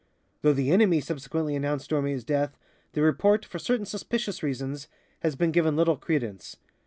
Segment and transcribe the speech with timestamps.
[0.41, 2.57] Though the enemy subsequently announced Dormé's death,
[2.93, 4.87] the report, for certain suspicious reasons,
[5.19, 6.57] has been given little credence.